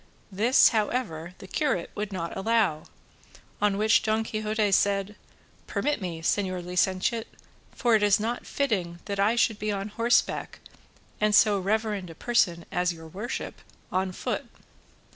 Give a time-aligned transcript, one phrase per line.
[0.31, 2.85] This, however, the curate would not allow,
[3.61, 5.15] on which Don Quixote said,
[5.67, 7.27] "Permit me, señor licentiate,
[7.73, 10.59] for it is not fitting that I should be on horseback
[11.19, 13.61] and so reverend a person as your worship
[13.91, 14.47] on foot."